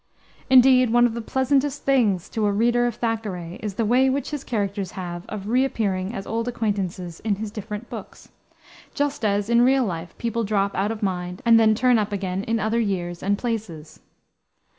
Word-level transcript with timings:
Indeed, 0.49 0.89
one 0.89 1.05
of 1.05 1.13
the 1.13 1.21
pleasantest 1.21 1.83
things 1.83 2.27
to 2.29 2.47
a 2.47 2.51
reader 2.51 2.87
of 2.87 2.95
Thackeray 2.95 3.59
is 3.61 3.75
the 3.75 3.85
way 3.85 4.09
which 4.09 4.31
his 4.31 4.43
characters 4.43 4.93
have 4.93 5.27
of 5.27 5.47
re 5.47 5.63
appearing, 5.63 6.15
as 6.15 6.25
old 6.25 6.47
acquaintances, 6.47 7.19
in 7.19 7.35
his 7.35 7.51
different 7.51 7.87
books; 7.87 8.29
just 8.95 9.23
as, 9.23 9.47
in 9.47 9.61
real 9.61 9.85
life, 9.85 10.17
people 10.17 10.43
drop 10.43 10.73
out 10.73 10.91
of 10.91 11.03
mind 11.03 11.43
and 11.45 11.59
then 11.59 11.75
turn 11.75 11.99
up 11.99 12.11
again 12.11 12.43
in 12.45 12.59
other 12.59 12.79
years 12.79 13.21
and 13.21 13.37
places. 13.37 13.99